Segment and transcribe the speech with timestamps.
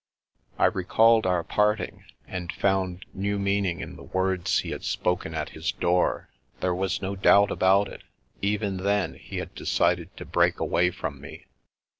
[0.57, 5.49] I recalled our parting, and found new meaning in the words he had spoken at
[5.49, 6.31] his door.
[6.59, 8.01] There was no doubt about it;
[8.41, 11.45] even then he had decided to break away from me.